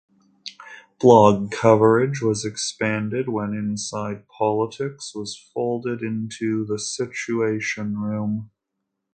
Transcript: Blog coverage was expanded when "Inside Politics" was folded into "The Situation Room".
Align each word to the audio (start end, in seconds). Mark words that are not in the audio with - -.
Blog 0.99 1.51
coverage 1.51 2.23
was 2.23 2.43
expanded 2.43 3.29
when 3.29 3.53
"Inside 3.53 4.27
Politics" 4.29 5.13
was 5.13 5.37
folded 5.53 6.01
into 6.01 6.65
"The 6.65 6.79
Situation 6.79 7.97
Room". 7.99 8.49